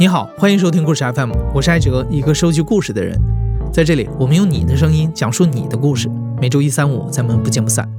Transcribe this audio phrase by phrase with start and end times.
[0.00, 3.20] 你好，欢迎收听故事 FM，我是艾哲，一个收集故事的人。
[3.72, 6.08] 在这里，我们用你的声音讲述你的故事。
[6.40, 7.90] 每周一、三、五，咱们不见不散。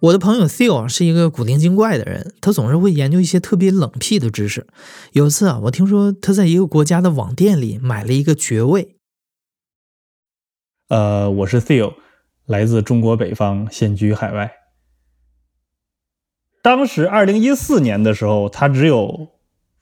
[0.00, 4.66] 我的朋友 Theo 是一个古灵精怪的人，他总是会研究一些特别冷僻的知识。
[5.12, 8.96] 有一次啊，我听说他在一个国家的网店里买了一个爵位。
[10.88, 11.94] 呃，我是 Theo，
[12.46, 14.50] 来自中国北方，现居海外。
[16.60, 19.28] 当时二零一四年的时候，他只有。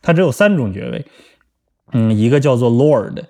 [0.03, 1.07] 它只有三种爵位，
[1.93, 3.25] 嗯，一个叫做 Lord，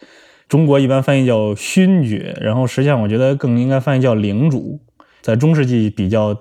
[0.48, 4.80] 中国一般翻译叫勋爵，然后实际上我觉得更应该翻译叫领主，
[5.20, 6.37] 在中世纪比较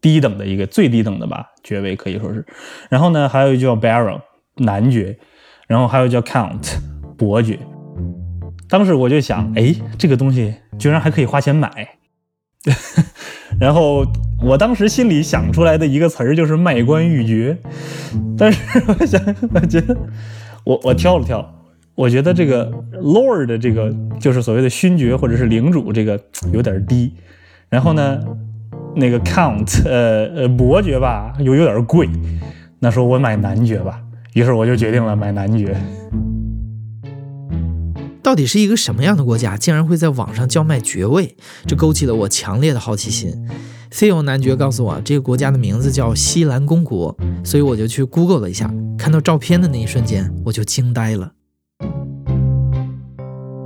[0.00, 2.44] 低等的一个最低等的吧爵位可以说是。
[2.88, 4.20] 然后呢，还有一叫 Baron
[4.56, 5.18] 男爵，
[5.66, 6.78] 然后还有叫 Count
[7.16, 7.58] 伯爵。
[8.68, 11.98] 当时我就想，哎，这个东西居然还可以花钱买。
[13.60, 14.04] 然后
[14.42, 17.56] 我当时心里想出来的一个词儿就是卖官鬻爵，
[18.36, 19.20] 但是我想，
[19.54, 19.96] 我觉得
[20.64, 21.48] 我我挑了挑，
[21.94, 26.20] 我觉得这个 Lord 这个就是所谓的勋爵或者是领主这个
[26.52, 27.14] 有点低，
[27.68, 28.18] 然后呢，
[28.96, 32.08] 那个 Count 呃呃伯爵吧又有点贵，
[32.80, 34.02] 那说我买男爵吧，
[34.34, 35.76] 于是我就决定了买男爵。
[38.24, 41.36] 到底是一个什么样的国家，竟然会在网上叫卖爵位？
[41.66, 43.46] 这勾起了我强烈的好奇心。
[43.92, 48.72] Theo 男爵告诉我，这个国家的名字叫西兰公国，所以我就去 Google 了一下。
[48.96, 51.32] 看到照片的那一瞬间，我就惊呆了。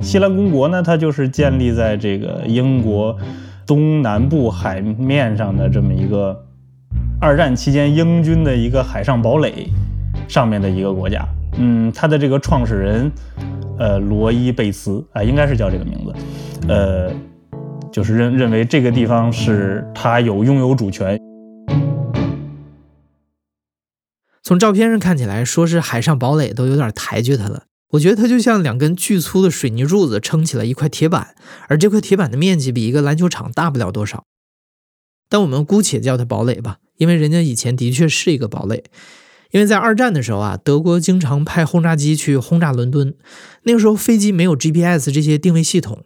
[0.01, 3.17] 西兰公国呢，它就是建立在这个英国
[3.65, 6.45] 东南部海面上的这么一个
[7.21, 9.71] 二战期间英军的一个海上堡垒
[10.27, 11.25] 上面的一个国家。
[11.57, 13.11] 嗯，它的这个创始人。
[13.79, 16.15] 呃，罗伊贝茨啊，应该是叫这个名字，
[16.67, 17.11] 呃，
[17.93, 21.19] 就是认认为这个地方是他有拥有主权。
[24.43, 27.65] 从照片上看起来，说是海上堡垒都有点抬举他了。
[27.91, 31.35] 我觉得它就像两根巨粗的水泥柱子撑起了一块铁板，
[31.69, 34.25] 而这块铁板的面积比一个篮球场大不了多少。
[35.29, 38.85] 但我们姑且叫它堡垒吧，因为人家以前的确是一个堡垒。
[39.53, 43.15] 因为在二战的时候啊，德国经常派轰炸机去轰炸伦敦。
[43.63, 46.05] 那个时候飞机没有 GPS 这些定位系统，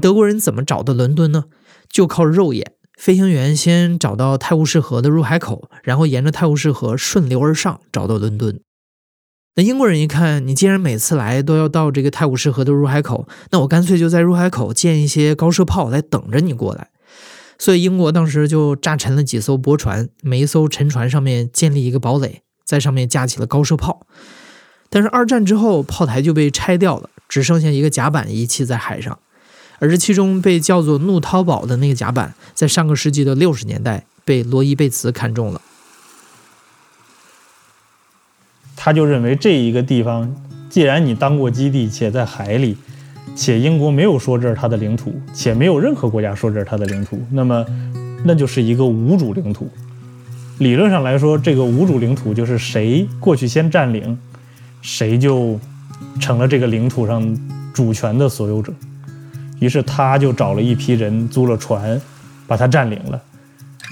[0.00, 1.44] 德国人怎么找到伦敦呢？
[1.88, 2.72] 就靠肉眼。
[2.96, 8.60] 飞行员先找到泰晤士河的入海口，然后沿着泰晤士河顺流而上找到伦敦。
[9.56, 16.90] 那英国人一看，你既然每次来都要到这个泰晤士河的入海口，那我干脆就在入海口建一些高射炮来等着你过来。
[17.58, 22.42] 所以英国当时就炸沉了几艘驳船，每一艘沉船上面建立一个堡垒。
[22.64, 24.06] 在上面架起了高射炮，
[24.88, 29.18] 但是二战之后炮台就被拆掉了，只剩下一个甲板遗弃在海上。
[29.82, 35.60] 而这其中被叫做“怒涛堡”的那个甲板，在上个世纪的六十年代被罗伊贝茨看中了。
[38.76, 40.32] 他就认为这一个地方，
[40.70, 42.76] 既然你当过基地，且在海里，
[43.34, 47.66] 且英国没有说这是他的领土，且没有任何国家说这是他的领土，那么
[48.24, 49.68] 那就是一个无主领土。
[50.58, 54.16] 理论上来说，这个无主领土就是谁过去先占领，
[54.80, 55.58] 谁就
[56.20, 57.36] 成了这个领土上
[57.74, 58.72] 主权的所有者。
[59.62, 62.00] 于是他就找了一批人，租了船，
[62.48, 63.22] 把它占领了，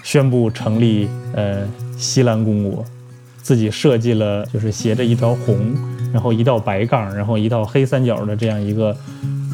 [0.03, 1.63] 宣布成立呃
[1.97, 2.85] 西兰公国，
[3.41, 5.57] 自己设计了就是斜着一条红，
[6.13, 8.97] 然后一道白杠，然后一道黑三角的这样一个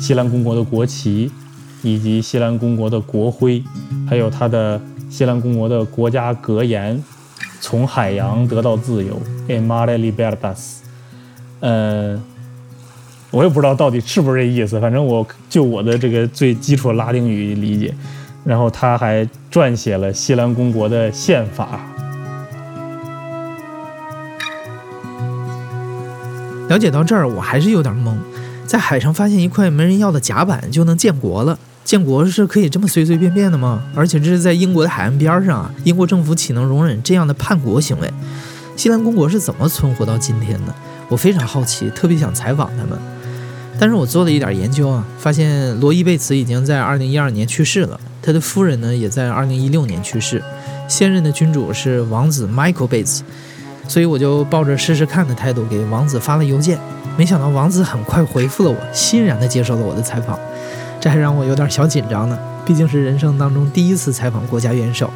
[0.01, 1.31] 西兰公国的国旗，
[1.83, 3.63] 以及西兰公国的国徽，
[4.09, 4.81] 还有他的。
[5.09, 7.01] 西兰公国的国家格言
[7.63, 9.15] ：“从海洋得到自由
[9.49, 10.79] e m a r e libertas。”
[11.61, 12.21] 呃，
[13.37, 17.95] 我也不知道到底是不是这意思，反正我就我的这个最基础拉丁语理解。
[18.47, 21.79] 然后他还撰写了西兰公国的宪法。
[26.71, 28.15] 了解到这儿，我还是有点懵，
[28.65, 31.59] 在海上发现一块没人要的甲板就能建国了。
[31.85, 33.83] 建国是可以这么随随便便的吗？
[33.95, 35.71] 而且这是在英国的海岸边上啊！
[35.85, 38.11] 英国政府岂能容忍这样的叛国行为？
[38.77, 40.75] 西兰公国是怎么存活到今天的？
[41.11, 42.99] 我非常好奇，特别想采访他们。
[43.79, 50.43] 但是我做了一点研究啊，发现罗伊贝茨已经在2012年去世了，他的夫人呢也在2016年去世，
[50.89, 53.23] 现任的君主是王子 Michael 贝茨，
[53.87, 56.79] 所以我就抱着试试看的态度给王子发了邮件，
[57.19, 60.39] 没想到王子很快回复了我，欣然地接受了我的采访。
[60.99, 65.11] 这还让我有点小紧张呢，毕竟是人生当中第一次采访国家元首。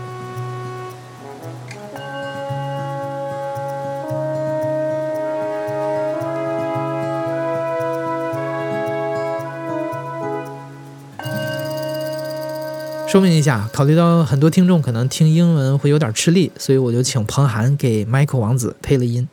[13.11, 19.29] 说明一下，考虑到很多听众可能听英文会有点吃力，所以我就请彭涵给 Michael 王子配了音。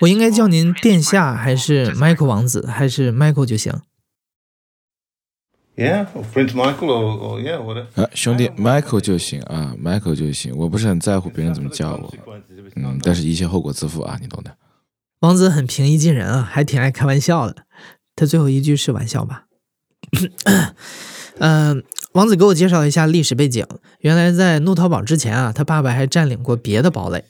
[0.00, 3.72] 我应该叫您殿下，还是 Michael 王子，还是 Michael 就行
[5.76, 7.86] ？Yeah, Prince Michael or, or yeah, whatever.
[8.00, 10.56] 啊，兄弟，Michael 就行啊，Michael 就行。
[10.56, 12.14] 我不是很在乎别人怎么叫我，
[12.76, 14.56] 嗯，但是一切后果自负啊，你懂的。
[15.20, 17.64] 王子很平易近人啊，还挺爱开玩笑的。
[18.20, 19.44] 他最后一句是玩笑吧？
[21.38, 21.82] 嗯，
[22.12, 23.66] 王子给我介绍一下历史背景。
[24.00, 27.24] 原来在怒涛堡之前啊，他爸爸还占领过别的堡垒。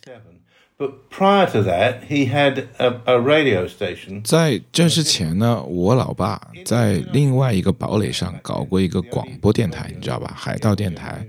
[4.25, 10.33] 在这之前呢，我老爸在另外一个堡垒上搞过一个广播电台，你知道吧？
[10.35, 11.25] 海盗电台。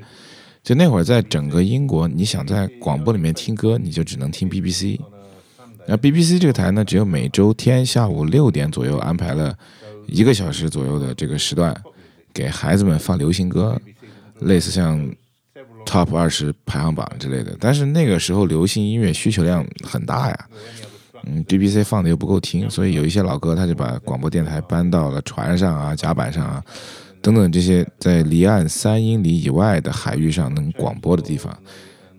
[0.64, 5.00] 就那会儿，在整个英国，你想在广播里面听歌，你就只能听 BBC。
[5.92, 9.54] 那 BBC 这个台呢，只有每周天下午六点左右安排了
[10.08, 11.76] 一个小时左右的这个时段，
[12.34, 13.78] 给孩子们放流行歌，
[14.40, 15.06] 类似像
[15.86, 17.58] Top 二十排行榜之类的。
[17.60, 20.48] 但是那个时候流行音乐需求量很大呀，
[21.26, 26.64] 嗯，BBC 放的又不够听，所以有一些老哥他就把广播电台搬到了船上啊、甲板上啊
[27.22, 31.54] 等等这些在离岸三英里以外的海域上能广播的地方。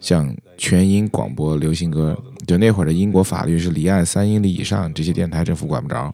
[0.03, 6.13] 像全英广播流行歌，就那会儿的英国法律是离岸三英里以上，这些电台政府管不着。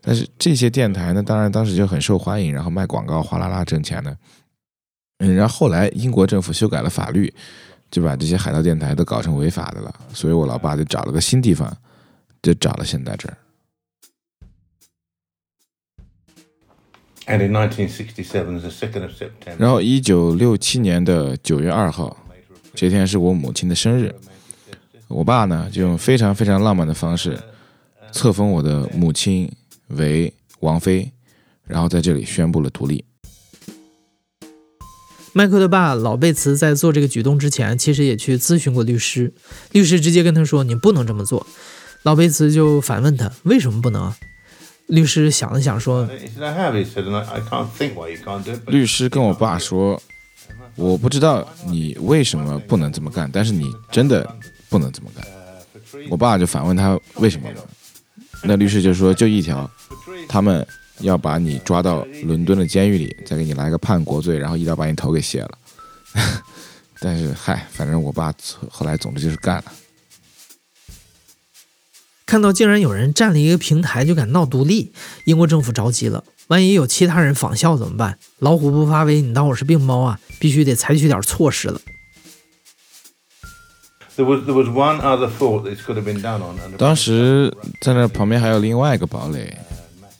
[0.00, 4.18] 但是这些电台呢，当然当时就很受欢迎，然后卖广告哗啦啦挣钱的。
[5.18, 7.32] 嗯，然后后来英国政府修改了法律，
[7.92, 9.94] 就把这些海盗电台都搞成违法的了。
[10.12, 11.72] 所以我老爸就找了个新地方，
[12.42, 13.38] 就找了现在这儿。
[19.56, 22.16] 然后一九六七年的九月二号。
[22.74, 24.14] 这天是我母亲的生日，
[25.08, 27.38] 我爸呢就用非常非常浪漫的方式
[28.12, 29.50] 册封我的母亲
[29.88, 31.10] 为王妃，
[31.64, 33.04] 然后在这里宣布了独立。
[35.34, 39.32] 麦克的爸老贝茨在做这个举动之前，其实也去咨询过律师，
[39.72, 41.46] 律师直接跟他说：“你不能这么做。”
[42.04, 44.12] 老贝茨就反问他：“为什么不能？”
[44.88, 46.06] 律师想了想说
[48.66, 50.02] ：“律师跟我爸说。”
[50.76, 54.26] 我不知道你为什么不能这么干，但是你真的
[54.68, 55.26] 不能这么干。
[56.08, 57.48] 我爸就反问他为什么？
[58.44, 59.70] 那律师就说就一条，
[60.28, 60.66] 他们
[60.98, 65.58] 要把你抓到伦敦的监狱里，再给你来个叛国罪，然后一刀把你头给卸了。
[66.98, 68.32] 但是嗨，反正我爸
[68.68, 69.64] 后来总之就是干了。
[72.24, 74.92] 看到竟然有人占了一个平台就敢闹独立，
[75.26, 76.24] 英国政府着急了。
[76.52, 78.18] 万一有其他人仿效怎么办？
[78.40, 80.20] 老虎不发威，你当我是病猫啊？
[80.38, 81.80] 必须得采取点措施了。
[86.76, 87.50] 当时
[87.80, 89.56] 在那旁边还有另外一个堡垒，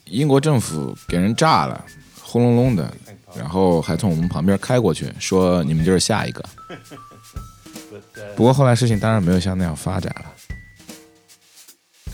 [0.05, 1.85] 英国政府给人炸了，
[2.19, 2.91] 轰隆隆的，
[3.37, 6.43] 然后还从我们旁边开过去，说你们就是下一个。
[8.35, 10.32] 不过后来事情当然没有像那样发展了。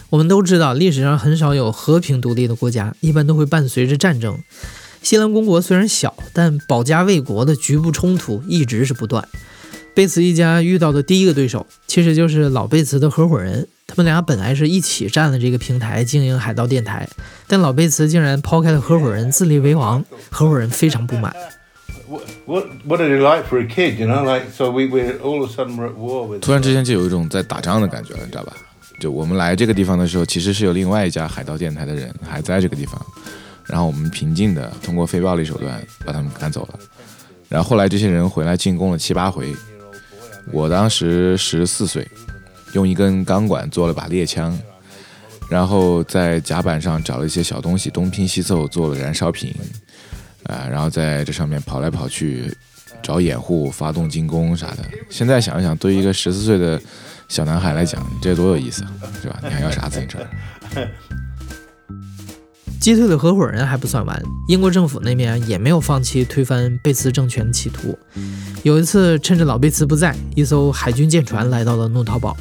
[0.10, 4.40] 我们都知道，历史上很少有和平独立的国家，一般都会伴随着战争。
[5.02, 9.28] 西兰公国虽然小，但保家卫国的局部冲突一直是不断。
[9.94, 13.68] 贝茨一家遇到的第一个对手，其实就是老贝茨的合伙人。
[13.86, 17.08] 他们俩本来是一起占了这个平台经营海盗电台，
[17.48, 20.04] 但老贝茨竟然抛开了合伙人，自立为王。
[20.30, 21.36] 合伙人非常不满。
[26.40, 28.54] 突然之间就有一种在打仗的感觉了，你知道吧？
[29.00, 33.04] 就我们来这个地方的时候，其实是有另外一家海盗电台的人还在这个地方，
[33.66, 36.80] 然后我们平静的通过非暴力手段把他们赶走了。
[37.48, 39.56] 然后后来这些人回来进攻了七八回，
[40.52, 42.06] 我当时十四岁，
[42.74, 44.56] 用一根钢管做了把猎枪，
[45.50, 49.56] 然后在甲板上找了一些小东西，东拼西凑做了燃烧瓶，
[50.44, 52.54] 啊，然后在这上面跑来跑去
[53.02, 54.84] 找掩护、发动进攻啥的。
[55.10, 56.82] 现在想一想，对于一个十四岁的。
[57.30, 58.84] 小男孩来讲，这多有意思，
[59.22, 59.40] 是吧？
[59.44, 60.20] 你还要啥自行车？
[62.82, 67.98] 击退的合伙人还不算完，英国政府那边也没有放弃推翻贝茨政权的企图。
[68.64, 72.36] 有一次，趁着老贝茨不在，一艘海军舰船来到了怒涛堡。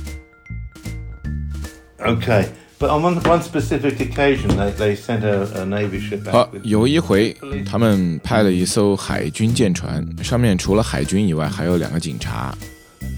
[1.99, 6.31] Okay，but on one one specific occasion，they they sent a a navy ship。
[6.31, 12.55] 好，有一回，他们派了一艘海军舰船，上面除了海军以外，还有两个警察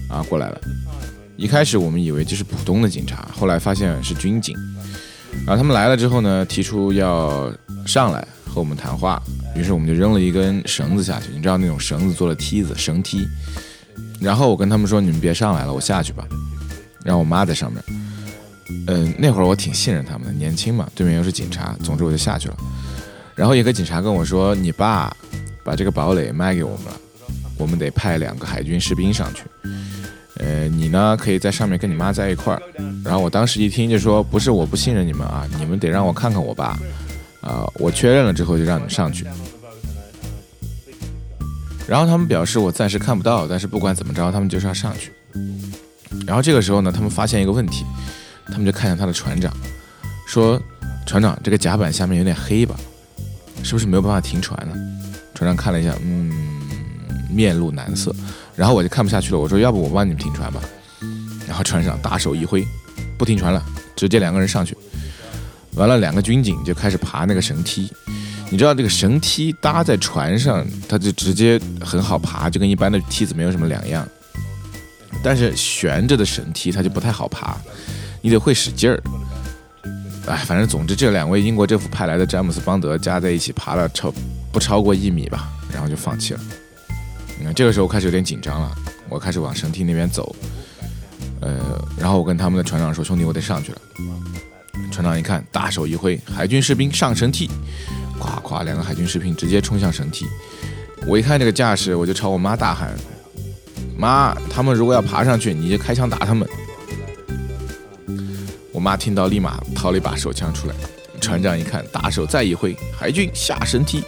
[0.09, 0.59] 啊过来了。
[1.41, 4.55] 一开始我们以为这是普通的警察，后来发现是军警。
[5.43, 7.51] 然后他们来了之后呢，提出要
[7.83, 9.19] 上来和我们谈话，
[9.55, 13.27] 于是我们就扔了一根绳子下去，你知道那种绳子做的梯子，绳梯。
[14.19, 16.27] 然后我跟他们说：“你们别上来了，我下去吧。”
[17.03, 17.83] 让我妈在上面。
[18.85, 22.57] 嗯，那会儿我挺信任他们的，年轻嘛，对面又是警察，总之我就下去了。
[23.33, 25.11] 然后一个警察跟我说：“你爸
[25.65, 26.93] 把这个堡垒卖给我们了，
[27.57, 29.41] 我们得派两个海军士兵上去。”
[30.37, 32.61] 呃，你呢可以在上面跟你妈在一块儿。
[33.03, 36.77] 然后我当时一听就说，不是我不信任你们啊，你们得让我看看我爸，
[37.41, 39.25] 啊，我确认了之后就让你们上去。
[41.87, 45.11] 然后他们表示我暂时看不到，但是不管怎么着，他们就是要上去。
[46.25, 47.85] 然后这个时候呢，他们发现一个问题，
[48.47, 49.51] 他们就看向他的船长，
[50.25, 50.61] 说
[51.05, 52.75] ：“船长，这个甲板下面有点黑吧？
[53.63, 54.75] 是不是没有办法停船呢？”
[55.35, 56.31] 船长看了一下，嗯，
[57.29, 58.15] 面露难色。
[58.55, 60.61] 然后我就看不下去了，我说：“要不我帮你们停船吧？”
[61.47, 62.65] 然后船长大手一挥，
[63.17, 63.63] 不停船了，
[63.95, 64.77] 直接两个人上去。
[65.75, 67.91] 完了，两个军警就开始爬那个绳梯。
[68.49, 74.07] 你知道这个绳梯搭在船上，它就直接很好爬，就跟一般的梯子没有什么两样。
[75.23, 77.57] 但是悬着的绳梯它就不太好爬，
[78.21, 79.01] 你得会使劲儿。
[80.27, 84.13] 哎，反正总之这两位英国政府派来的詹姆斯邦德加在一起爬了超
[84.51, 86.39] 不超过一米吧，然后就放弃了。
[87.41, 88.71] 你看这个时候开始有点紧张了，
[89.09, 90.35] 我开始往绳梯那边走。
[91.39, 93.81] 呃，然后我跟他们的船长说：“兄弟，我得上去了。”
[94.93, 97.49] 船长一看，大手一挥，海军士兵上绳梯。
[98.19, 100.27] 咵咵，两个海军士兵直接冲向绳梯。
[101.07, 102.95] 我一看这个架势，我就朝我妈大喊
[103.97, 106.47] ：“妈，他们如果要爬上去，你就开枪打他们。”
[108.71, 110.75] 我妈听到，立马掏了一把手枪出来。
[111.19, 114.03] 船长一看，大手再一挥，海军下绳梯。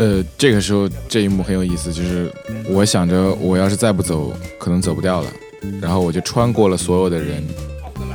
[0.00, 2.32] 呃，这个时候这一幕很有意思，就是
[2.66, 5.30] 我想着，我要是再不走，可能走不掉了。
[5.78, 7.46] 然后我就穿过了所有的人，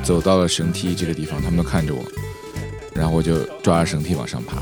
[0.01, 2.03] 走到了绳梯这个地方，他们都看着我，
[2.95, 4.57] 然后我就抓着绳梯往上爬。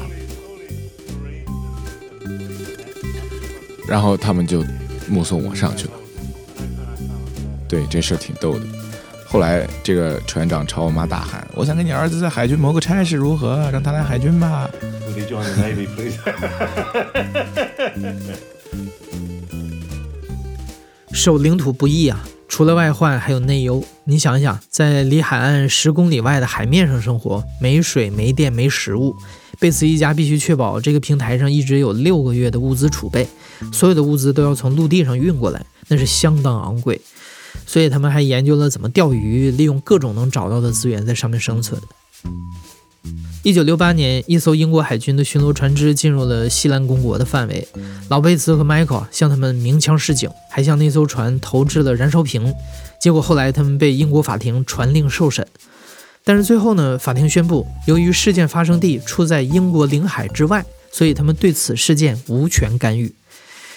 [3.87, 4.61] 然后他们就
[5.07, 5.93] 目送我上去了。
[7.69, 8.65] 对，这事儿挺逗的。
[9.25, 13.69] 后来这个船长朝我妈大喊：“我想给你儿子在海军谋个差事，如何？
[13.71, 14.69] 让他来海军吧。”
[15.13, 16.17] Would you join the Navy, please?
[21.11, 23.83] 守领土不易啊，除了外患，还有内忧。
[24.05, 29.15] 你想想，在离海岸十公里外的海面上生活，没水、没电、没食物，
[29.59, 33.27] 贝茨一家必须确保这个平台上一直有六个月的物资储备，
[33.71, 36.99] 所有的物资都要从陆地上运过来，那是相当昂贵。
[37.67, 41.79] 所以他们还研究了怎么钓鱼，利用各种能找到的资源在上面生存。
[43.43, 47.67] 一九六八年，一艘英国海军的巡逻船只进入了西兰公国的范围。
[48.07, 52.53] 老贝茨和迈克向他们鸣枪示警，还向那艘船投掷了燃烧瓶。
[53.01, 55.45] 结果后来他们被英国法庭传令受审。
[56.23, 63.13] 但是最后呢，法庭宣布，由于事件发生地处在英国领海之外，所以他们对此事件无权干预。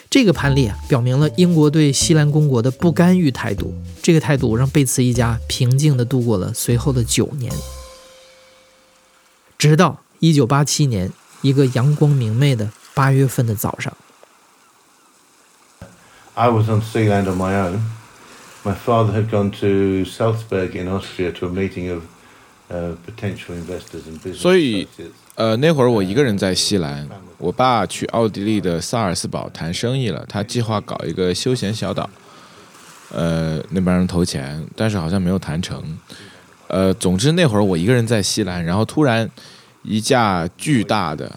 [0.08, 3.74] 这个判例啊，表明了英国对西兰公国的不干预态度。
[4.00, 7.52] 这个态度让贝茨一家平静地度过了随后的九年。
[9.58, 13.92] 直到一九八七年一个阳光明媚的八月份的早上
[16.34, 17.80] ，I was on Sealand on my own.
[18.64, 22.02] My father had gone to Salzburg in Austria to a meeting of
[22.68, 24.88] uh, potential investors and business 所以.
[25.36, 32.08] 呃，那会儿我一个人在西兰，我爸去奥地利的萨尔斯堡谈生意了，他计划搞一个休闲小岛，
[33.12, 35.98] 呃，那边人投钱，但是好像没有谈成。
[36.68, 39.28] 呃，总之那会儿我一个人在西兰，然后突然
[39.82, 41.30] 一架巨大的、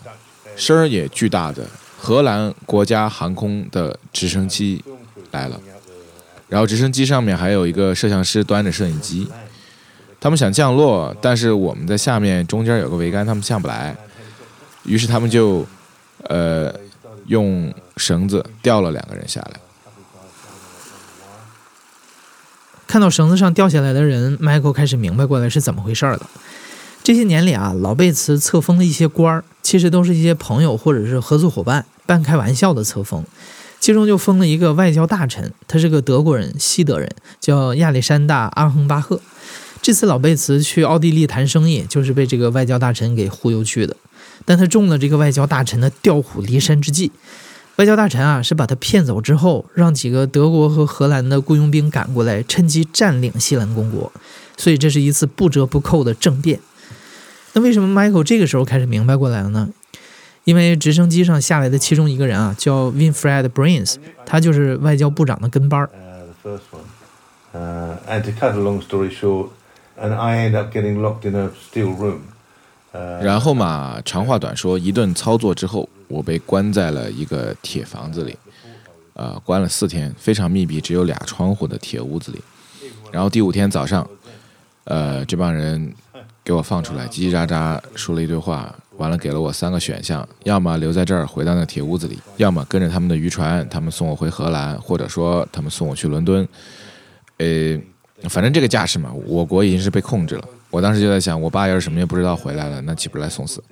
[0.56, 1.64] 声儿也巨大的
[1.98, 4.84] 荷兰国家航空的直升机
[5.32, 5.60] 来了，
[6.48, 9.30] 然后直升机上面还有一个摄像师端着摄影机。
[10.20, 13.96] 他们想降落，但是我们在下面中间有个桅杆，他们下不来，
[14.84, 15.66] 于是他们就，
[16.24, 16.74] 呃，
[17.28, 19.60] 用绳子吊了两个人下来。
[22.90, 26.28] 看到绳子上掉下来的人，Michael 开始明白过来是怎么回事儿了。
[27.04, 33.24] 这些年里啊，老贝茨册封的一些官儿，其实都是一些朋友或者是合作伙伴半开玩笑的册封。
[33.80, 37.08] 其中就封了一个外交大臣，他是个德国人，西德人，
[37.40, 39.22] 叫亚历山大·阿亨巴赫。
[39.84, 43.96] 这次老贝茨去奥地利谈生意，就是被这个外交大臣给忽悠去的。
[44.46, 47.12] 但他中了这个外交大臣的调虎离山之计。
[47.80, 54.12] 外交大臣啊，是把他骗走之后，让几个德国和荷兰的雇佣兵赶过来，趁机占领西兰公国。
[54.58, 56.60] 所以这是一次不折不扣的政变。
[57.54, 59.70] 那为什么 Michael 这个时候开始明白过来了呢？
[60.44, 63.96] 因为直升机上下来的其中一个人啊，叫 Winfred Brains，
[64.26, 65.88] 他就是外交部长的跟班儿。
[65.88, 66.84] Uh, the first one.
[67.54, 69.52] Uh, and to cut a long story short,
[69.98, 72.20] and I end up getting locked in a steel room.
[72.94, 78.36] Uh, 然后嘛，长话短说，一顿操作之后，我被关在了一个铁房子里，
[79.14, 82.42] 呃，关了四天，非常密闭，只有俩窗户的铁屋子里。
[83.12, 84.06] 然后第五天早上，
[84.86, 85.94] 呃，这帮人
[86.44, 96.48] 给我放出来，叽叽喳喳说了一堆话，完了给了我三个选项：要么留在这儿回到那铁屋子里，要么跟着他们的渔船，他们送我回荷兰，或者说他们送我去伦敦。
[97.38, 97.80] 呃，
[98.30, 100.44] 反正这个架势嘛，我国已经是被控制了。
[100.72, 103.64] 我当时就在想，我爸要是什么也不知道回来了，那岂不是来送死？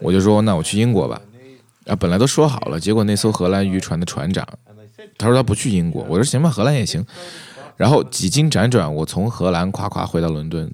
[0.00, 1.20] 我就说，那我去英国吧。
[1.86, 4.46] 啊，本来都说好了，结果那艘荷兰渔船的船长，
[5.16, 6.04] 他说他不去英国。
[6.08, 7.04] 我说行吧，荷兰也行。
[7.76, 10.70] 然后几经辗转，我从荷兰夸夸回到伦敦。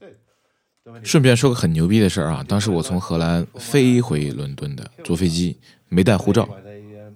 [1.03, 6.49] 顺便说个很牛逼的事儿啊，当时我从荷兰飞回伦敦的，坐飞机没带护照，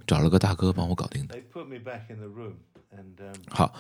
[0.07, 1.37] 找了个大哥帮我搞定的。
[3.49, 3.73] 好，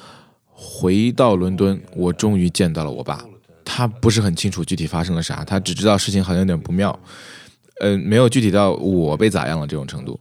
[0.44, 3.25] 回到伦敦，我终于见到了我爸。
[3.64, 6.99] 他不是很清楚具体发生了啥，他只知道事情好像有点不妙。
[7.80, 10.18] 呃，没有具体到我被咋样了这种程度，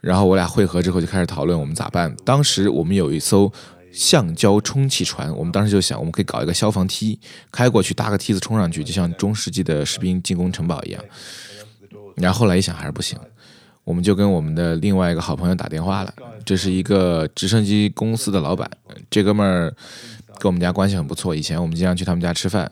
[0.00, 2.14] 然后我俩会合之后就开始讨论我们咋办。
[2.24, 3.52] 当时我们有一艘
[3.92, 7.18] 橡胶充气船，我们当时就想我们可以搞一个消防梯，
[7.50, 11.02] 开过去搭个梯子冲上去，就像中世纪的士兵进攻城堡一样。
[12.16, 13.18] 然后后来一想还是不行，
[13.84, 16.12] 我们就跟我们的另外一个好朋友打电话了，
[16.44, 18.68] 这是一个直升机公司的老板，
[19.08, 19.72] 这哥们儿
[20.38, 22.70] 跟我们家关系很不错，以前我们经常去他们家吃饭。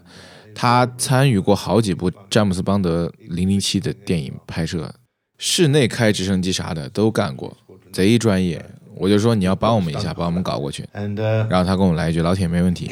[0.59, 4.91] 他参与过好几部詹姆斯邦德零零七的电影拍摄，
[5.37, 7.55] 室内开直升机啥的都干过，
[7.93, 8.65] 贼专业。
[8.95, 10.89] 我就说你要帮我们一下，帮我们搞过去。
[10.95, 12.89] 然后他跟我来一句：“老铁，没问题。”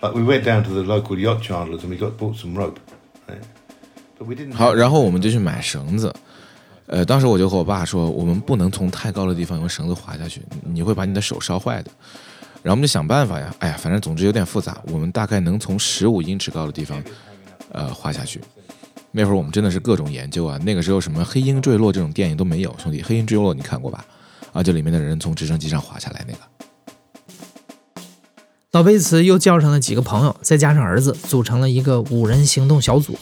[0.00, 2.76] But we went down to the local yacht chandlers and we got bought some rope.
[4.54, 6.14] 好，然后我们就去买绳子。
[6.86, 11.90] 呃，当时我就和我爸说，我们不能从太高的地方用绳子滑下去，你会把你的手烧坏的。
[12.62, 14.78] 然后我们就想办法呀，哎呀，反正总之有点复杂。
[14.88, 17.02] 我们大概能从十五英尺高的地方，
[17.72, 18.40] 呃，滑下去。
[19.12, 20.58] 那会儿我们真的是各种研究啊。
[20.58, 24.04] 那个时候什么黑鹰坠落这种电影都没有，兄弟，黑鹰坠落你看过吧？
[24.52, 26.40] 啊，就里面的人从直升机上滑下来那个。
[28.72, 33.18] 老贝茨又叫上了几个朋友，再加上儿子，组成了一个五人行动小组。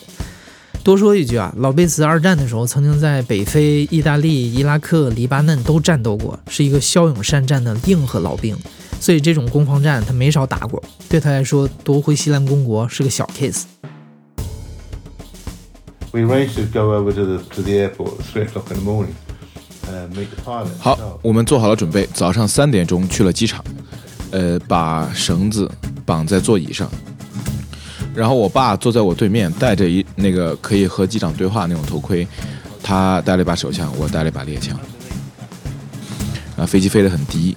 [0.84, 8.56] 多说一句啊，老贝茨二战的时候曾经在北非、意大利、伊拉克、黎巴嫩都战斗过，是一个骁勇善战的硬核老兵。
[9.00, 13.62] 所以这种攻防战他没少打过，对他来说夺回西兰公国是个小 case。
[16.10, 19.12] We arranged to go over to the to the airport at three o'clock in the morning,
[19.86, 20.70] uh, meet the pilot.
[20.78, 23.62] 好，我们做好了准备，早上三点钟去了机场，
[24.30, 25.70] 呃，把绳子
[26.06, 26.90] 绑在座椅上，
[28.14, 32.26] 然后我爸坐在我对面，戴着一那个可以和机长对话那种头盔，
[32.82, 34.78] 他带了一把手枪，我带了一把猎枪，
[36.56, 37.54] 啊，飞机飞得很低。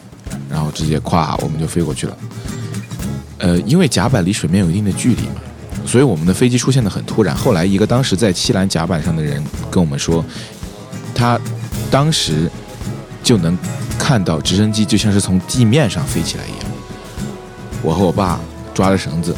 [0.51, 2.17] 然后直接咵，我们就飞过去了。
[3.37, 5.41] 呃，因为甲板离水面有一定的距离嘛，
[5.85, 7.35] 所以我们的飞机出现的很突然。
[7.35, 10.23] 后来一个当时在西兰甲板上的人跟我们说，
[11.15, 11.39] 他
[11.89, 12.51] 当时
[13.23, 13.57] 就能
[13.97, 16.71] 看到直升机就像是从地面上飞起来一样。
[17.81, 18.39] 我和我爸
[18.75, 19.35] 抓着绳子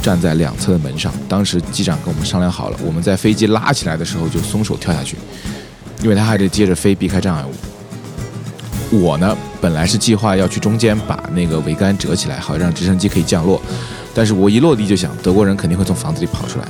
[0.00, 5.18] 站在两侧的门上，当时机长跟我们商量好了，我们在飞机拉起来的时候就松手跳下去，
[6.02, 7.52] 因为他还得接着飞避开障碍物。
[8.90, 13.60] 我呢，本来是计划要去中间把那个桅杆折起来，好让直升机可以降落。
[14.14, 16.66] 但是我一落地就想，德国人肯定会从房子里跑出来。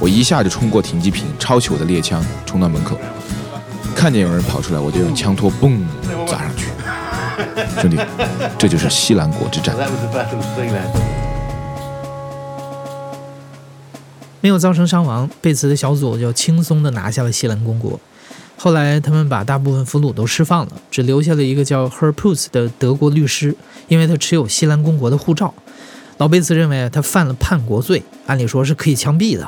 [0.00, 2.98] 我一下就冲过停机坪，抄起我的猎枪，冲到门口，
[3.94, 5.78] 看见有人跑出来，我就用枪托嘣
[6.26, 6.66] 砸上去。
[7.80, 7.98] 兄弟，
[8.58, 9.74] 这就是西兰国之战。
[14.40, 17.98] 没有造成伤亡，贝茨的小组就轻松地拿下了西兰公国。
[18.64, 23.54] 后来，他们把大部分俘虏都释放了，只留下了一个叫 Herpus 的德国律师，
[23.88, 25.52] 因为他持有西兰公国的护照。
[26.16, 29.46] 老贝茨认为他犯了叛国罪，按理说是可以枪毙的。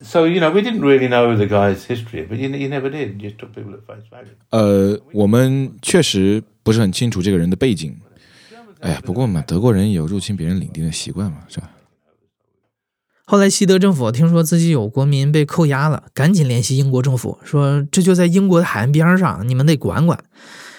[0.00, 3.22] So you know, we didn't really know the guy's history, but you you never did.
[3.22, 4.34] You just took people at face value.
[4.50, 7.96] 呃，我们确实不是很清楚这个人的背景。
[8.80, 11.70] 哎呀，不过嘛，德国人有入侵别人领地的习惯嘛，是吧？
[13.30, 20.18] 后来，西德政府听说自己有国民被扣押了，赶紧联系英国政府，说这就在英国的海岸边上，你们得管管。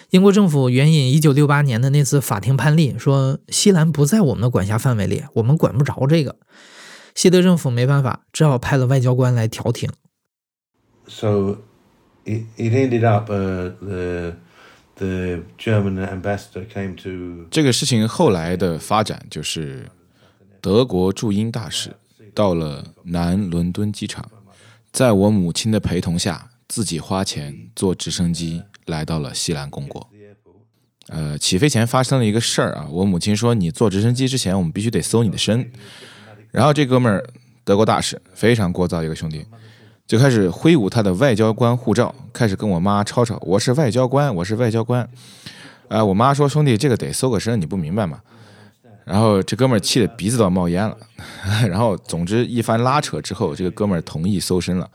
[0.10, 6.36] 英国政府援引1968年的那次法庭判例，说西兰不在我们的管辖范围里，我们管不着这个。
[7.16, 9.90] 西德政府没办法，只好派了外交官来调停。
[11.08, 11.60] So
[12.26, 14.36] it it ended up the
[14.96, 19.90] the German ambassador came to 这个事情后来的发展就是
[20.60, 21.96] 德国驻英大使。
[22.34, 24.26] 到了南伦敦机场，
[24.92, 30.08] 在我母亲的陪同下，自己花钱坐直升机来到了西兰公国。
[31.08, 35.70] 呃，起飞前发生了一个事儿啊，我母亲说：“你坐直升机之前，我们必须得搜你的身。”
[36.52, 37.26] 然后这哥们儿，
[37.66, 39.46] 德国大使，非常聒噪一个兄弟，
[40.08, 45.10] 就开始挥舞他的外交官护照，开始跟我妈吵吵：“我是外交官，我是外交官。”
[45.90, 48.22] 啊，我妈说：“兄弟，这个得搜个身，你不明白吗？”
[49.12, 50.98] 然后这哥们儿气得鼻子都要冒烟了，
[51.68, 54.90] 然后总之一番拉扯之后，这个哥们儿同意搜身了。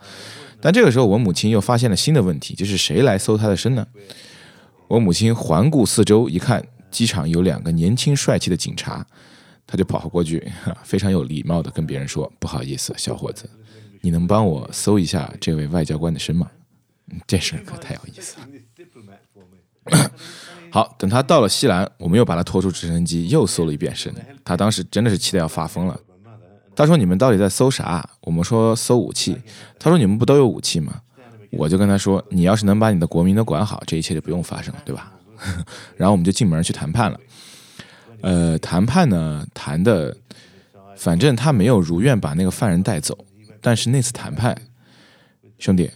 [0.59, 3.87] 但这个时候，我母亲又发现了新的问题，就是谁来搜他的身呢？
[4.89, 9.07] 我母亲环顾四周，一看机场有两个年轻帅气的警察，
[9.67, 10.51] 他就跑过去，
[10.83, 13.47] 非常有礼貌的跟别人说：“不好意思，小伙子，
[14.01, 16.51] 你能帮我搜一下这位外交官的身吗？”
[17.29, 18.49] 这事儿可太有意思了。
[20.77, 24.15] 好，等他到了西兰，我们又把他拖出直升机，又搜了一遍身。
[24.45, 25.99] 他当时真的是气得要发疯了。
[26.75, 29.41] 他说：“你们到底在搜啥？”我们说：“搜武器。”
[29.81, 31.01] 他说：“你们不都有武器吗？”
[31.53, 35.11] 我就跟他说：“你要是能把你的国民都管好，这一切就不用发生了，对吧？”
[35.97, 37.19] 然后我们就进门去谈判了。
[38.21, 40.15] 呃，谈判呢，谈的，
[40.95, 43.17] 反正他没有如愿把那个犯人带走。
[43.63, 44.55] 但是那次谈判，
[45.59, 45.91] 兄弟，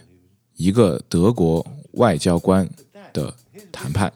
[0.55, 2.67] 一个德国外交官
[3.13, 3.31] 的
[3.71, 4.11] 谈判。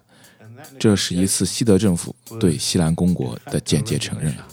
[0.78, 4.48] 这是一次西德政府对西兰公国的间接承认啊。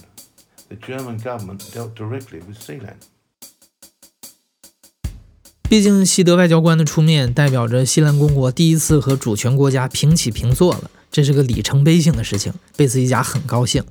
[5.69, 12.53] 毕竟西德外交官的出面，代表着西兰公国第一次和主权国家平起平坐了，这是个里程碑性的事情。
[12.75, 13.83] 贝斯一家很高兴，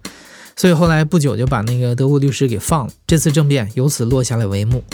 [0.56, 2.92] 所以后来不久就把那个德国律师给放了。
[3.06, 4.84] 这次政变由此落下了帷幕。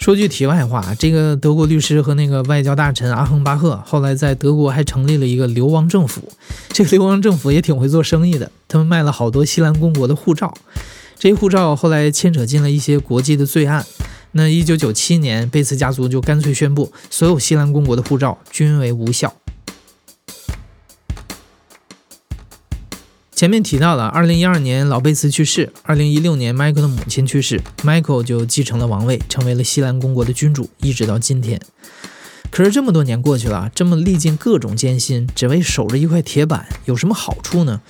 [0.00, 6.32] 说句题外话，这个德国律师和那个外交大臣阿亨巴赫后来在德国还成立了一个流亡政府。
[6.70, 10.54] 这个流亡政府也挺会做生意的，他们卖了好多西兰公国的护照。
[11.18, 13.84] 这些护照后来牵扯进了一些国际的罪案。
[14.32, 19.34] 那一九九七年，贝茨家族就干脆宣布，所有西兰公国的护照均为无效。
[23.40, 31.58] 前面提到了，二零一二年老贝茨去世，二零一六年 Michael 的母亲去世，Michael 就继承了王位，成为了西兰公国的君主，一直到今天。
[32.50, 37.80] 可是这么多年过去了，这么历尽各种艰辛，只为守着一块铁板，有什么好处呢？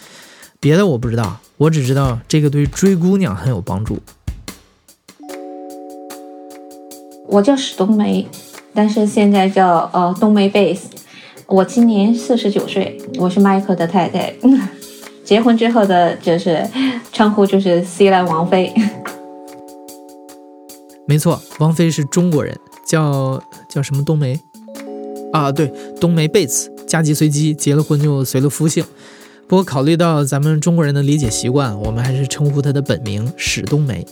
[0.61, 3.99] 别的我不知道，我只知道这个对追姑娘很有帮助。
[7.27, 8.25] 我叫史冬梅，
[8.73, 10.91] 但是现在叫呃冬梅贝斯。
[11.49, 14.37] 我今年四十九岁，我是 Michael 的太太。
[15.31, 16.69] 结婚之后的就是
[17.13, 18.75] 称呼就是西兰王妃，
[21.07, 22.53] 没错，王菲是中国人，
[22.85, 24.37] 叫叫什么冬梅
[25.33, 25.53] 啊？
[25.53, 28.85] 对，冬梅贝茨，嫁鸡随鸡，结了婚就随了夫姓。
[29.47, 34.05] 不过考虑到咱们中国人的理解习惯，我们还是称呼她的本名史冬梅。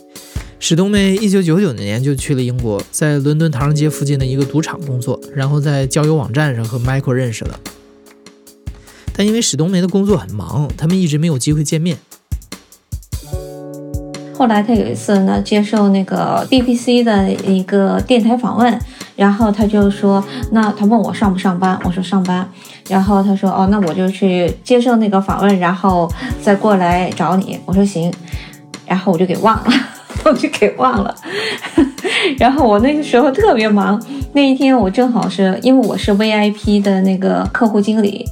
[0.61, 7.59] 史冬梅一九九九年就去了英国，在伦敦唐人街附近的一个赌场工作，然后在交友网站上和 Michael 认识了。
[9.19, 11.99] 但因为史冬梅的工作很忙，他们一直没有机会见面。
[14.33, 18.79] 后来他有一次呢，接受那个 BBC 的一个电台访问，
[19.17, 22.49] 然后他就说：“那他问我上不上班？”我说：“上班。”
[22.89, 26.09] 然后他说：“哦，那我就去接受那个访问，然后
[26.41, 28.15] 再过来找你。”我说：“行。”
[28.87, 29.73] 然后我就给忘了，
[30.27, 31.13] 我就给忘了。
[32.39, 34.01] 然后我那个时候特别忙，
[34.33, 38.25] 那一天我正好是因为我是 VIP 的那个客户经理。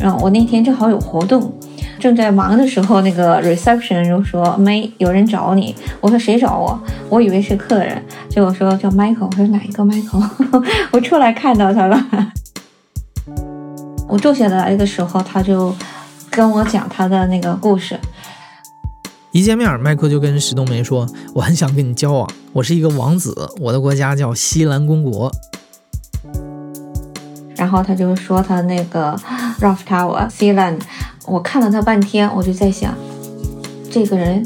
[0.00, 1.52] 然后我那天正好有活动，
[1.98, 5.74] 正在忙的时候，那个 reception 就说没有人找你。
[6.00, 6.80] 我说谁找我？
[7.10, 9.26] 我以为是客人，结果说叫 Michael。
[9.26, 10.24] 我说哪一个 Michael？
[10.90, 12.02] 我出来看到他了。
[14.08, 15.74] 我坐下来的时候，他就
[16.30, 18.00] 跟我讲他的那个故事。
[19.32, 25.30] 一见面，Michael 就跟石冬梅说：“我很想跟你交往，我是一个王子，我的国家叫西兰公国。”
[27.54, 29.14] 然后他就说他那个
[29.60, 30.80] Ralph Tower Sealand，
[31.26, 32.94] 我看了他半天，我就在想，
[33.90, 34.44] 这个人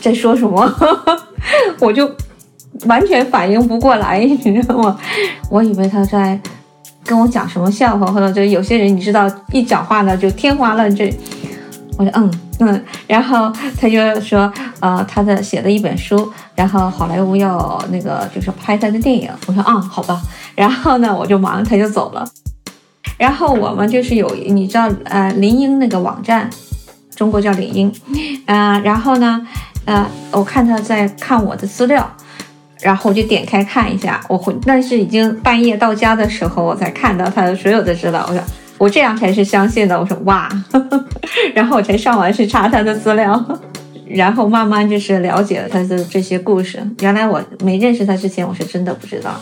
[0.00, 0.72] 在说什么，
[1.80, 2.10] 我就
[2.86, 4.98] 完全反应不过来，你知道吗？
[5.50, 6.38] 我以为他在
[7.04, 11.12] 跟我讲什么笑话，或者就有些人你知道一讲话呢就天花乱坠。
[11.98, 19.28] 我说嗯嗯，然后他就说呃他的写的一本书，然后好莱坞要那个就是拍他的电影。
[19.46, 20.20] 我说嗯好吧。
[20.54, 22.26] 然后呢，我就忙，他就走了。
[23.20, 26.48] 然后我们就是有，你知道，呃，林英那个网站，
[27.14, 27.92] 中国叫林英，
[28.46, 29.46] 啊，然后呢，
[29.84, 32.10] 呃，我看他在看我的资料，
[32.80, 38.24] 然后我就点开看一下，我回，那是已经半夜到家的时候，我才看到他的所有的资料。
[38.26, 38.42] 我说，
[38.78, 40.00] 我这样才是相信的。
[40.00, 40.48] 我说，哇，
[41.54, 43.44] 然后我才上网去查他的资料，
[44.06, 46.82] 然后慢慢就是了解了他的这些故事。
[47.00, 49.38] 原来我没认识他之前，我是真的不知道。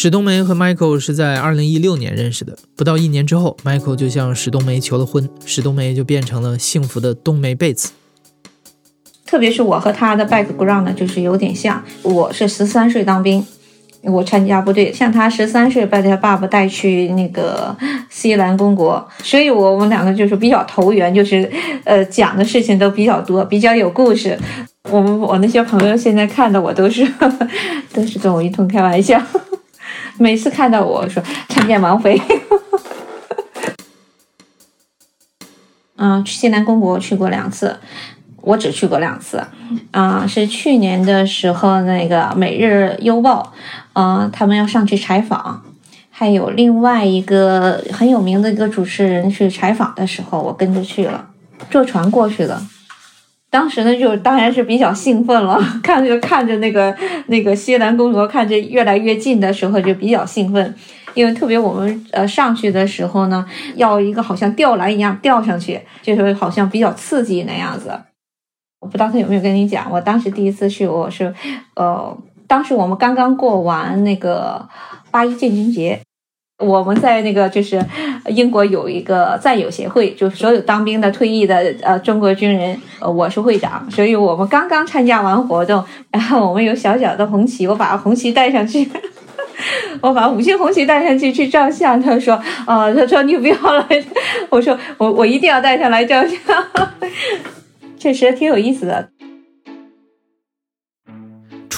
[0.00, 7.90] 史冬梅和 Michael 是在二零一六年认识的，不到一年之后，Michael 就向史冬梅求了婚，史冬梅就变成了幸福的冬梅贝茨。
[9.26, 13.44] 特别是我和他的 background，就是有点像，我是十三岁当兵，
[14.02, 17.76] 我参加部队，像他十三岁被他爸爸带去那个
[18.08, 21.50] 西兰公国，所以我们两个就是比较投缘，就是
[21.82, 24.38] 呃讲的事情都比较多，比较有故事。
[24.92, 27.04] 我们我那些朋友现在看的我都是
[27.92, 29.20] 都是跟我一通开玩笑，
[30.18, 32.20] 每次看到我说 参见王妃。
[35.96, 37.76] 嗯，去西南公国去过两次，
[38.40, 39.42] 我只去过两次。
[39.90, 43.52] 啊、是去年的时候，那个《每日邮报》
[43.94, 45.62] 呃，他们要上去采访，
[46.10, 51.28] 还有另外一个很有名的一个主持人去采访的时候，我跟着去了，
[51.68, 52.62] 坐船过去的。
[53.50, 56.94] 当时呢，就当然是比较兴奋了， 看着看着那个
[57.28, 60.74] 那个西南公国，看着越来越近的时候，就比较兴奋，
[61.14, 67.90] 因为特别我们呃上去的时候呢，要一个好像吊篮一样吊上去，就是好像比较刺激那样子。
[68.80, 71.34] 我不知道他有没有跟你讲，我当时第一次去，我是
[71.74, 74.68] 呃，当时我们刚刚过完那个
[75.10, 76.00] 八一建军节。
[76.58, 77.80] 我们在那个就是
[78.26, 88.88] 英国有一个战友协会，就所有当兵的、退役的呃中国军人，呃我是会长，所以我们刚刚参加完活动， 然后我们有小小的红旗，我把红旗带上去，
[90.02, 92.00] 我把五星红旗带上去去照相。
[92.02, 94.04] 他说，呃，他说你不要来，
[94.50, 96.88] 我说我我一定要带上来照相，
[97.96, 99.08] 确实挺有意思的。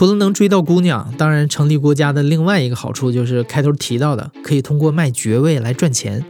[0.01, 6.25] 除了能追到姑娘，当然成立国家的另外一个好处就是开头提到的，可以通过卖爵位来赚钱。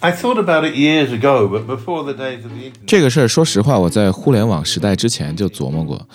[0.00, 2.86] I thought about it years ago, but before the days of the internet.
[2.86, 6.08] 这个事儿，说实话，我在互联网时代之前就琢磨过。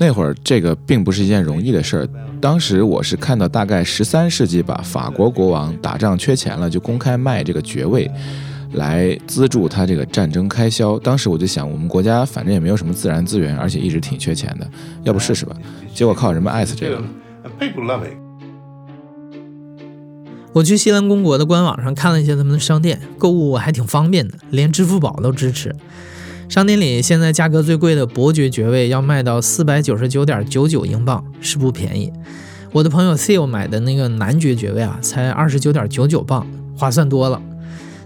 [0.00, 2.08] 那会儿这个并不是一件容易的事儿。
[2.40, 8.10] 当时我是看到大概十三世纪吧，法国国王打仗缺钱了，就公开卖这个爵位，
[8.72, 10.98] 来资助他这个战争开销。
[10.98, 14.68] 当时我就想，我们国家反正也没有什么自然资源，而且一直挺缺钱的，
[15.04, 15.56] 要不试试吧？
[15.94, 17.04] 结果靠人们爱死这个了。
[20.52, 25.74] 我去西兰公国的官网上看了一下他们的商店，购物还挺方便的，连支付宝都支持。
[26.48, 32.10] 商店里现在价格最贵的伯爵爵位要卖到四百九十九点九九英镑，是不便宜。
[32.72, 37.40] 我的朋友 Theo 买的那个男爵爵位啊，才二十九点九九镑，划算多了。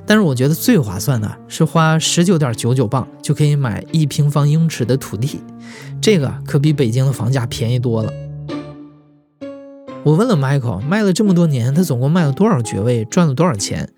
[0.05, 5.41] 但是我觉得最划算的是花十九点九九镑就可以买一平方英尺的土地，
[6.01, 8.13] 这个可比北京的房价便宜多了。
[10.05, 13.89] 我问了 Michael，卖了这么多年，他总共卖了多少爵位，赚了多少钱？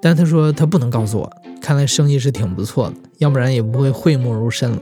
[0.00, 4.78] 但他说他不能告诉我，看来生意是挺不错的，要不然也不会讳莫如深了。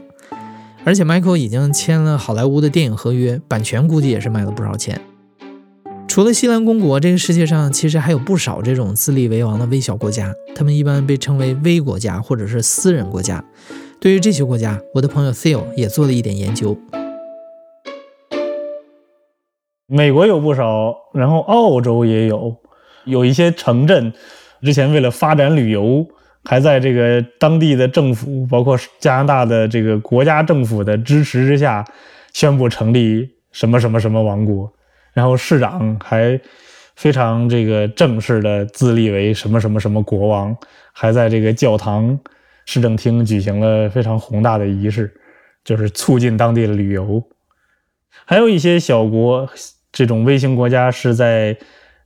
[0.83, 5.01] 而且 Michael 已经签了好莱坞的电影合约，版权估计也是卖了不少钱。
[6.17, 13.45] 除了西兰公国，这个世界上其实还有不少这种自立为王的微小国家，他们一般被称为微国家或者是私人国家。
[13.99, 16.75] 对于这些国家，我的朋友 Theo 也做了一点研究。
[19.85, 22.55] 美国有不少，然后澳洲也有，
[23.05, 24.11] 有一些城镇，
[24.63, 26.03] 之前为了发展旅游，
[26.45, 31.85] 还在这个当地的政府，包括加拿大的这个国家政府的支持之下，
[32.33, 34.73] 宣布成立什么什么什么王国，
[35.17, 36.39] 然后市长还
[36.95, 40.55] 非常这个正式的自立为什么什么什么国王，
[40.93, 42.19] 还在这个教堂
[42.67, 45.11] 市政厅举行了非常宏大的仪式，
[45.63, 47.23] 就是促进当地的旅游。
[48.25, 49.49] 还有一些小国，
[49.91, 51.57] 这种微型国家是在，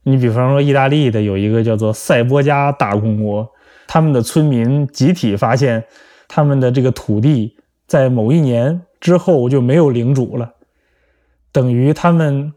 [0.04, 3.46] 你比方说意大利的有一个叫做塞波加大公国，
[3.86, 5.84] 他们的村民集体发现，
[6.28, 10.54] 他们的这个土地在某一年之后就没有领主了，
[11.52, 12.54] 等于他们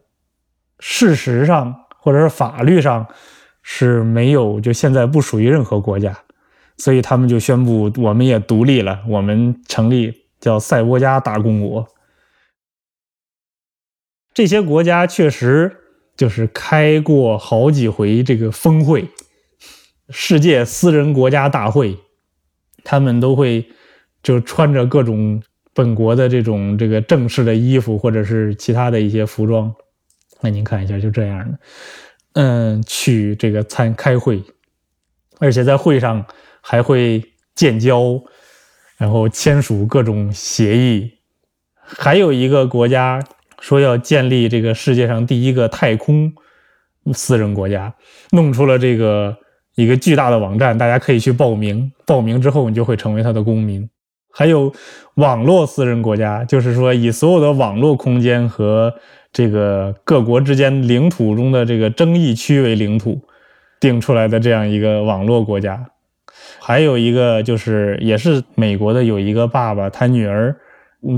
[0.88, 3.08] 事实上或者是法律上
[3.64, 6.16] 是没有，就现在不属于任何国家，
[6.78, 11.88] 所以他们就宣布我们也独立了，我们成立叫塞波加大公国。
[14.32, 15.76] 这些国家确实
[16.16, 19.10] 就是开过好几回这个峰会，
[20.10, 21.98] 世界私人国家大会，
[22.84, 23.68] 他们都会
[24.22, 25.42] 就穿着各种
[25.74, 29.74] 本国的这种这个正式的衣服，或者是其他的一些服装。
[30.42, 31.60] 那您看一下，就这样的，
[32.34, 34.44] 嗯，去这个参开会，
[35.40, 36.26] 而且在会上
[36.62, 38.22] 还会建交，
[38.98, 41.12] 然后签署各种协议。
[41.76, 43.22] 还有一个国家。
[43.62, 46.32] 说要建立这个世界上第一个太空
[47.14, 47.96] 私人国家，
[48.32, 49.36] 弄出了这个
[49.76, 51.92] 一个巨大的网站，大家可以去报名。
[52.06, 53.90] 报名之后，你就会成为他的公民。
[54.30, 54.72] 还有
[55.16, 58.94] 网络私人国家，就是说以所有的网络空间和
[59.36, 63.22] 这个各国之间领土中的这个争议区为领土，
[63.82, 65.86] 定出来的这样一个网络国家。
[66.60, 70.56] 还有一个就是也是美国的，有一个爸爸，他女儿。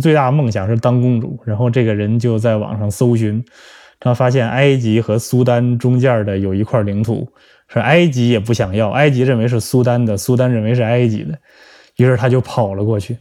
[0.02, 3.42] 最大梦想是当公主，然后这个人就在网上搜寻，
[4.02, 7.26] 他发现埃及和苏丹中间的有一块领土，
[7.70, 11.38] 是埃及也不想要，埃及认为是苏丹的，苏丹认为是埃及的，
[11.96, 13.16] 于是他就跑了过去，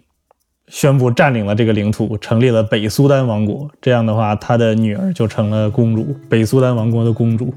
[0.68, 3.70] 宣布占领了这个领土，成立了北苏丹王国。
[3.80, 7.54] 这样的话，他的女儿就成了公主，北苏丹王国的公主。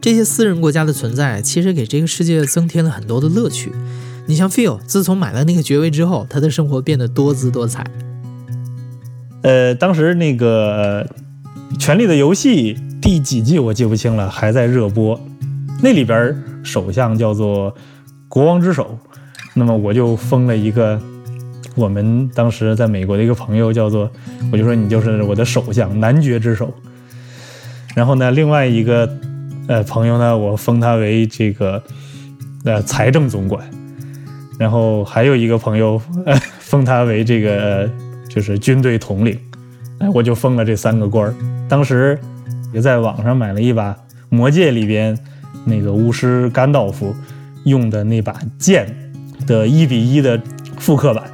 [0.00, 3.72] 这些私人国家的存在，其实给这个世界增添了很多的乐趣。
[4.28, 7.84] 你像 Phil，自从买了那个爵位之后，他的生活变得多姿多彩。
[9.42, 11.04] 呃，当时那个
[11.78, 15.20] 《权力的游戏》第几季我记不清了，还在热播。
[15.82, 17.74] 那里边首相叫做
[18.28, 18.96] 国王之首。
[19.58, 21.00] 那么我就封了一个
[21.74, 24.10] 我们当时在美国的一个朋友，叫做
[24.52, 26.72] 我就说你就是我的首相，男爵之首。
[27.94, 29.10] 然后呢，另外一个
[29.66, 31.82] 呃朋友呢，我封他为这个
[32.64, 33.66] 呃财政总管。
[34.58, 37.90] 然后还有一个朋友呃封他为这个
[38.28, 39.38] 就是军队统领。
[40.00, 41.34] 哎，我就封了这三个官儿。
[41.66, 42.18] 当时
[42.74, 43.92] 也在网上买了一把
[44.28, 45.18] 《魔戒》里边
[45.64, 47.14] 那个巫师甘道夫
[47.64, 48.86] 用的那把剑。
[49.46, 50.40] 的一比一的
[50.78, 51.24] 复刻版，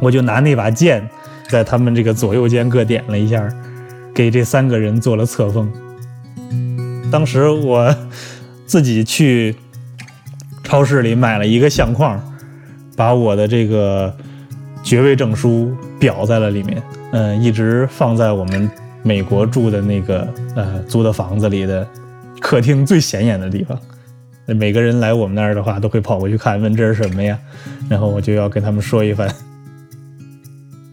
[0.00, 1.08] 我就拿那把剑，
[1.48, 3.48] 在他们这个左右肩各点了一下，
[4.14, 5.70] 给这三个人做了册封。
[7.10, 7.94] 当时我
[8.66, 9.56] 自己去
[10.62, 12.20] 超市里买了一个相框，
[12.96, 14.14] 把我的这个
[14.82, 18.70] 爵位证书裱在了里面，嗯，一直放在我们
[19.02, 21.86] 美国住的那个呃租的房子里的
[22.40, 23.78] 客厅最显眼的地方。
[24.54, 27.38] 每个人来我们那儿的话，都会跑过去看，问这是什么呀？
[27.88, 29.28] 然后我就要跟他们说一番。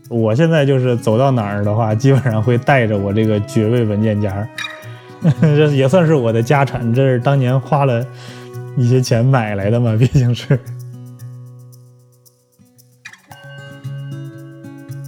[0.10, 4.48] 我现在就是走到哪儿的话，基本上会带着我这个爵位文件夹，
[5.42, 6.94] 这也算是我的家产。
[6.94, 8.06] 这是当年花了
[8.78, 10.60] 一些钱买来的嘛，毕竟是。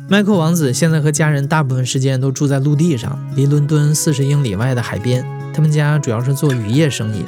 [0.10, 5.24] 迈克王子现在和家人大部分时间都住在陆地上，离伦敦四十英里外的海边。
[5.54, 7.26] 他们家主要是做渔业生意。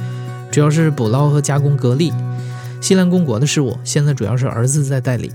[0.52, 2.12] 主要是捕捞和加工蛤蜊，
[2.82, 5.32] 西兰公国的事务现在主要是儿子在代理。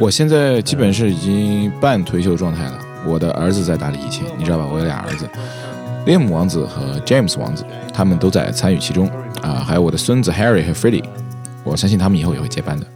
[0.00, 4.66] 我现在基本是已经半退休状态了，我的儿子在打理一切，你知道吧？
[4.66, 5.28] 我有俩儿子，
[6.06, 9.08] 威廉姆王子和 James 王子，他们都在参与其中
[9.42, 11.04] 啊，还有我的孙子 Harry 和 Freddie，
[11.64, 12.86] 我相信他们以后也会接班的。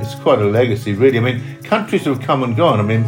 [0.00, 1.18] It's quite a legacy, really.
[1.18, 2.78] I mean, countries have come and gone.
[2.78, 3.04] I mean.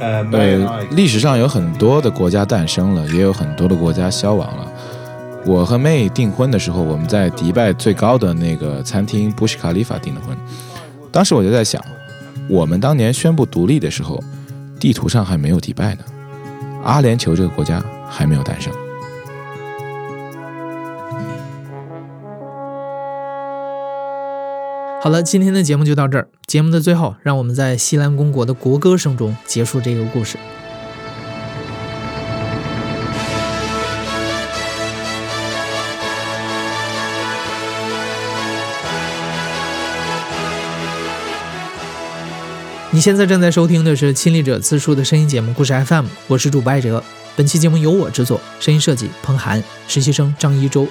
[0.00, 4.72] 呃，历史上有很多的国家诞生了，也有很多的国家消亡了。
[5.46, 10.36] 我和妹订婚的时候，我们在迪拜最高的那个餐厅布什卡利法订的婚。
[11.10, 11.82] 当时我就在想，
[12.48, 14.22] 我们当年宣布独立的时候，
[14.78, 16.04] 地图上还没有迪拜呢，
[16.84, 18.72] 阿联酋这个国家还没有诞生。
[25.00, 26.28] 好了，今天的节目就到这儿。
[26.46, 30.36] 节目的最后，让我们在西兰公国的国歌声中结束这个故事。
[42.90, 47.02] 你现在正在收听的是亲历者自述的声音节目《故事 FM》，我是主播艾哲。
[47.36, 50.88] 本期节目由我制作，声音设计彭涵，实习生张一舟。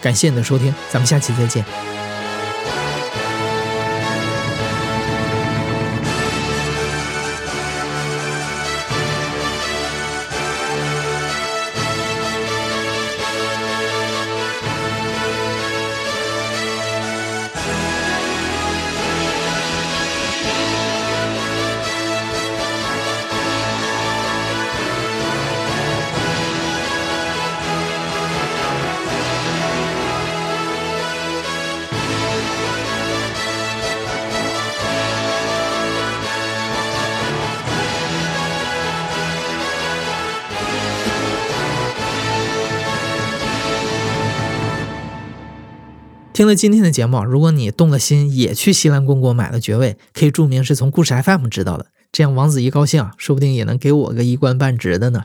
[0.00, 2.03] 感谢你的收听，咱们下期再见。
[46.44, 55.24] 听了今天的节目，如果你动了心，也去西兰公国买了爵位，可以注明是从故事 FM 知道的，这样王子一高兴啊，说不定也能给我个一官半职的呢。